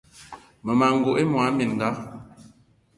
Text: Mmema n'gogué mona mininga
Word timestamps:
Mmema 0.63 0.85
n'gogué 0.93 1.23
mona 1.27 1.51
mininga 1.57 1.89